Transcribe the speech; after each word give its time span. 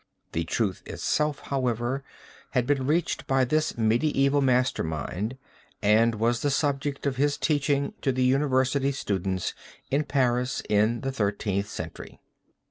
The 0.31 0.45
truth 0.45 0.81
itself, 0.87 1.37
however, 1.41 2.03
had 2.53 2.65
been 2.65 2.87
reached 2.87 3.27
by 3.27 3.45
this 3.45 3.77
medieval 3.77 4.41
master 4.41 4.83
mind 4.83 5.37
and 5.79 6.15
was 6.15 6.41
the 6.41 6.49
subject 6.49 7.05
of 7.05 7.17
his 7.17 7.37
teaching 7.37 7.93
to 8.01 8.11
the 8.11 8.23
university 8.23 8.93
students 8.93 9.53
in 9.91 10.03
Paris 10.05 10.63
in 10.67 11.01
the 11.01 11.11
Thirteenth 11.11 11.69
Century. 11.69 12.19